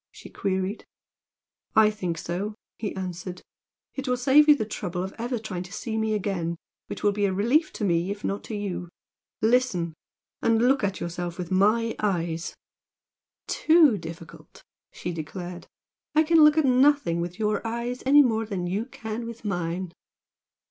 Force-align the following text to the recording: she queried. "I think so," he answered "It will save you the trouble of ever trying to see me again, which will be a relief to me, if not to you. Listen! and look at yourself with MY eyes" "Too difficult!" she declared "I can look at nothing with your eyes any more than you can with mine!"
she 0.11 0.31
queried. 0.31 0.83
"I 1.75 1.91
think 1.91 2.17
so," 2.17 2.55
he 2.79 2.95
answered 2.95 3.43
"It 3.93 4.07
will 4.07 4.17
save 4.17 4.49
you 4.49 4.55
the 4.55 4.65
trouble 4.65 5.03
of 5.03 5.13
ever 5.19 5.37
trying 5.37 5.61
to 5.61 5.71
see 5.71 5.95
me 5.95 6.15
again, 6.15 6.57
which 6.87 7.03
will 7.03 7.11
be 7.11 7.25
a 7.25 7.31
relief 7.31 7.71
to 7.73 7.83
me, 7.83 8.09
if 8.09 8.23
not 8.23 8.43
to 8.45 8.55
you. 8.55 8.89
Listen! 9.43 9.93
and 10.41 10.59
look 10.59 10.83
at 10.83 10.99
yourself 10.99 11.37
with 11.37 11.51
MY 11.51 11.95
eyes" 11.99 12.55
"Too 13.47 13.95
difficult!" 13.99 14.63
she 14.91 15.11
declared 15.11 15.67
"I 16.15 16.23
can 16.23 16.43
look 16.43 16.57
at 16.57 16.65
nothing 16.65 17.21
with 17.21 17.37
your 17.37 17.61
eyes 17.67 18.01
any 18.03 18.23
more 18.23 18.47
than 18.47 18.65
you 18.65 18.85
can 18.85 19.27
with 19.27 19.45
mine!" 19.45 19.91